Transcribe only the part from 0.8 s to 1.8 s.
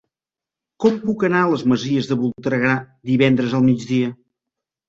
Com puc anar a les